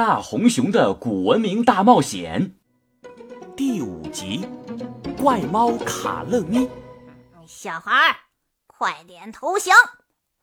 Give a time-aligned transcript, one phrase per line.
[0.00, 2.54] 大红熊的古文明大冒险
[3.54, 4.48] 第五集：
[5.20, 6.66] 怪猫卡勒咪。
[7.46, 8.20] 小孩，
[8.66, 9.76] 快点投降，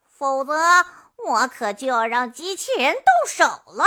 [0.06, 0.54] 否则
[1.26, 3.86] 我可就要让机器人动手了！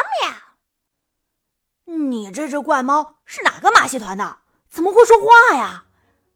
[1.85, 1.95] 喵！
[1.97, 4.39] 你这只怪猫是哪个马戏团的？
[4.69, 5.85] 怎么会说话呀？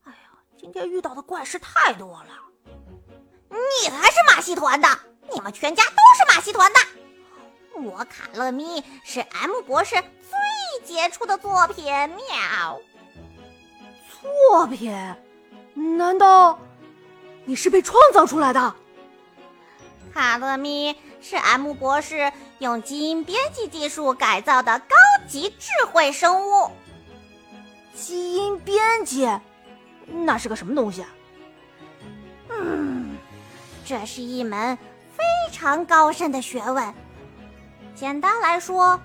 [0.05, 2.29] 哎呀，今天遇到的怪事太多了。
[3.49, 4.87] 你才是马戏团的！
[5.33, 6.79] 你们全家都是马戏团的！
[7.97, 12.81] 我卡勒咪是 M 博士最杰出的作品，喵！
[14.21, 14.93] 作品？
[15.97, 16.59] 难道
[17.45, 18.75] 你是被创造出来的？
[20.13, 26.71] 卡勒咪是 M 博士用基因编辑技术改造的高级智慧生物。
[27.93, 29.25] 基因编辑？
[30.05, 31.01] 那是个什么东西？
[31.01, 31.09] 啊
[32.49, 33.17] 嗯，
[33.85, 34.77] 这是一门
[35.15, 36.93] 非常高深的学问。
[37.95, 38.99] 简单来说，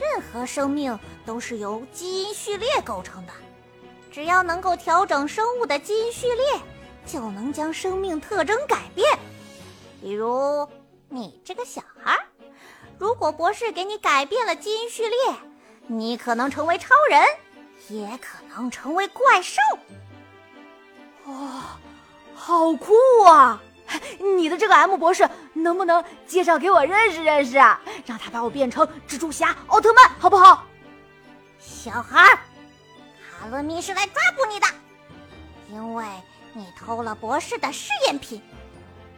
[0.00, 3.32] 任何生命都是由基因序列构成的。
[4.10, 6.44] 只要能够调整生物的基因序列，
[7.04, 9.06] 就能将生命特征改变。
[10.00, 10.66] 比如
[11.08, 12.18] 你这个小孩，
[12.98, 15.18] 如果博士给你改变了基因序列，
[15.86, 17.22] 你可能成为超人，
[17.88, 19.60] 也可能成为怪兽。
[21.26, 21.78] 哇，
[22.34, 22.94] 好酷
[23.26, 23.60] 啊！
[24.36, 27.80] 你的这个 M 博士能不能介绍给我认识认识啊？
[28.06, 30.64] 让他把我变成蜘蛛侠、奥特曼，好不好？
[31.58, 32.38] 小孩，
[33.38, 34.66] 卡乐咪是来抓捕你的，
[35.70, 36.04] 因为
[36.52, 38.40] 你偷了博士的试验品。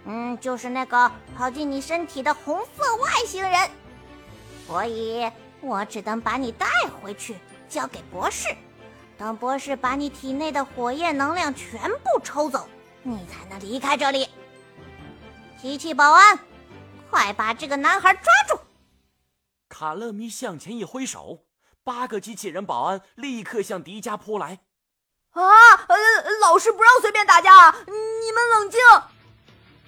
[0.05, 3.71] 嗯，就是那个跑进你身体的红色外星人。
[4.67, 6.67] 所以我只能把你带
[7.01, 7.37] 回去，
[7.69, 8.49] 交给博士。
[9.17, 12.67] 等博士把你体内的火焰能量全部抽走，
[13.03, 14.29] 你才能离开这里。
[15.63, 16.37] 机器保安，
[17.09, 18.59] 快把这个男孩抓住！
[19.69, 21.45] 卡乐咪向前一挥手，
[21.85, 24.59] 八个机器人保安立刻向迪迦扑来。
[25.31, 25.41] 啊！
[25.87, 25.97] 呃，
[26.41, 27.93] 老师不让随便打架，你
[28.33, 28.81] 们冷静！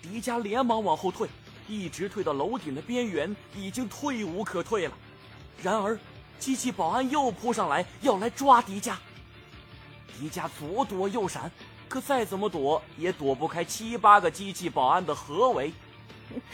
[0.01, 1.29] 迪迦连忙往后退，
[1.67, 4.97] 一直退到楼顶的边缘，已经退无可退了。
[5.61, 5.99] 然而，
[6.39, 8.95] 机器保安又扑上来，要来抓迪迦。
[10.17, 11.51] 迪迦左躲右闪。
[11.94, 15.72] 可再怎么躲也躲不开七八个机器保安的合围，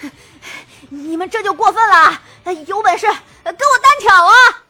[0.90, 2.20] 你们这就过分了！
[2.66, 4.66] 有本事跟我单挑啊！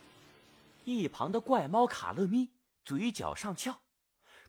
[0.85, 2.53] 一旁的怪猫卡乐咪
[2.85, 3.81] 嘴角上翘，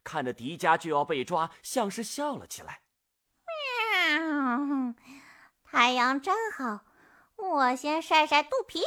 [0.04, 2.82] 看着迪迦就要被抓，像是笑了起来。
[4.14, 4.94] 喵！
[5.66, 6.82] 太阳真好，
[7.36, 8.84] 我先晒晒肚皮。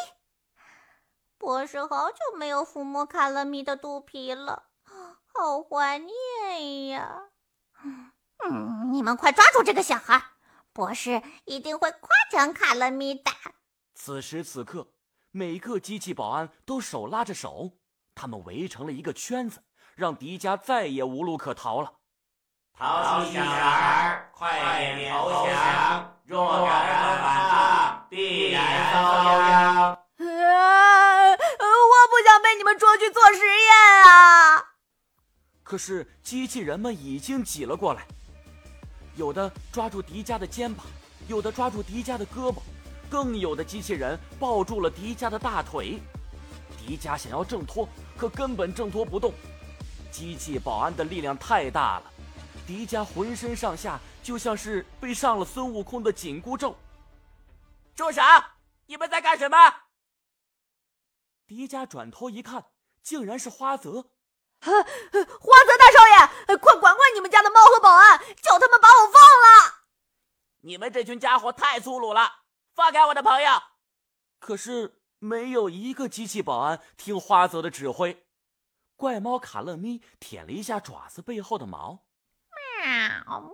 [1.36, 4.66] 博士好久没有抚摸卡乐咪的肚皮了。
[5.36, 6.14] 好怀念
[6.56, 7.08] 呀！
[8.44, 10.22] 嗯，你们快抓住这个小孩，
[10.72, 13.30] 博士一定会夸奖卡乐咪的。
[13.94, 14.88] 此时此刻，
[15.30, 17.78] 每个机器保安都手拉着手，
[18.14, 19.62] 他们围成了一个圈子，
[19.94, 21.92] 让迪迦再也无路可逃了。
[22.76, 24.58] 淘气小孩，快
[24.96, 26.20] 点投降！
[26.24, 27.13] 若敢
[35.74, 38.06] 可是机器人们已经挤了过来，
[39.16, 40.86] 有的抓住迪迦的肩膀，
[41.26, 42.58] 有的抓住迪迦的胳膊，
[43.10, 45.98] 更有的机器人抱住了迪迦的大腿。
[46.78, 49.34] 迪迦想要挣脱，可根本挣脱不动。
[50.12, 52.12] 机器保安的力量太大了，
[52.64, 56.76] 迪迦浑身上下就像是被上了孙悟空的紧箍咒。
[57.96, 58.22] 住手！
[58.86, 59.56] 你们在干什么？
[61.48, 62.66] 迪迦转头一看，
[63.02, 64.10] 竟然是花泽。
[64.64, 65.53] 花，
[67.24, 69.86] 们家的猫和保安，叫他们把我放了！
[70.60, 72.42] 你们这群家伙太粗鲁了，
[72.74, 73.62] 放开我的朋友！
[74.38, 78.26] 可是没有一个机器保安听花泽的指挥。
[78.94, 82.04] 怪猫卡乐咪舔了一下爪子背后的毛，
[82.82, 83.50] 喵，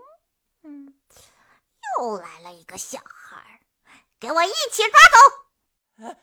[0.64, 1.00] 嗯，
[2.00, 3.60] 又来了一个小孩，
[4.18, 6.16] 给我一起抓走！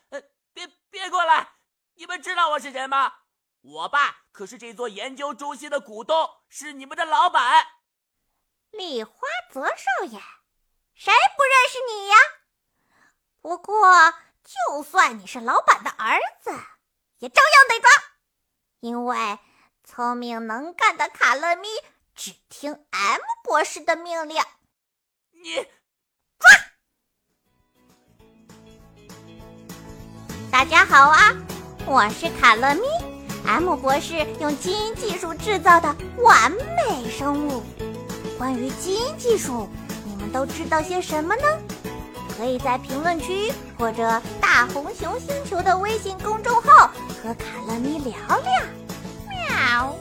[0.52, 1.54] 别别过来！
[1.94, 3.14] 你们知道我是谁吗？
[3.70, 7.68] 我爸可是这座研究中心的股东，是你们的老板，
[8.72, 9.20] 李花
[9.52, 10.18] 泽少爷。
[10.96, 12.16] 谁不认识你呀？
[13.42, 16.52] 不过，就算你是老板的儿子，
[17.18, 17.92] 也照样得抓，
[18.80, 19.38] 因为
[19.84, 21.68] 聪明能干的卡乐咪
[22.16, 24.42] 只听 M 博士的命令。
[25.32, 25.56] 你
[26.40, 26.50] 抓！
[30.50, 31.36] 大家好啊，
[31.86, 33.07] 我是卡乐咪。
[33.48, 37.64] M 博士用基因技术制造的完美生物。
[38.38, 39.68] 关于基因技术，
[40.06, 41.44] 你们都知道些什么呢？
[42.38, 46.92] 可以在评论区或者大红熊星球的微信公众号
[47.24, 48.52] 和卡乐咪聊聊。
[49.28, 49.96] 喵